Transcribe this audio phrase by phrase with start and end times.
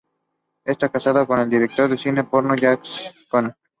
[0.65, 2.87] Esta casada con el director de cine porno Jack
[3.29, 3.55] Kona.